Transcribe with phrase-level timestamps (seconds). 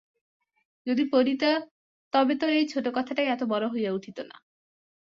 [0.87, 1.43] যদি পড়িত
[2.13, 4.35] তবে তো এই ছোটো কথাটাই এত বড়ো হইয়া উঠিত না।